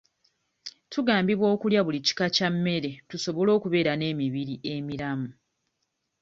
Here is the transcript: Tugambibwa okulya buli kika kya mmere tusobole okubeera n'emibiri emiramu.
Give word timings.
Tugambibwa 0.91 1.47
okulya 1.55 1.81
buli 1.85 1.99
kika 2.07 2.25
kya 2.35 2.47
mmere 2.53 2.91
tusobole 3.09 3.49
okubeera 3.57 3.93
n'emibiri 3.95 4.55
emiramu. 4.73 5.29